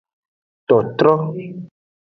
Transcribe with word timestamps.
Totro. 0.71 1.15